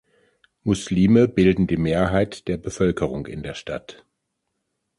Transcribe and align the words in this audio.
Muslime 0.63 1.27
bilden 1.27 1.67
die 1.67 1.77
Mehrheit 1.77 2.47
der 2.47 2.57
Bevölkerung 2.57 3.27
in 3.27 3.43
der 3.43 3.53
Stadt. 3.53 4.03